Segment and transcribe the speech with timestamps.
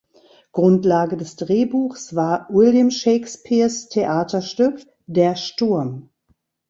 [0.51, 6.09] Grundlage des Drehbuchs war William Shakespeares Theaterstück "Der Sturm".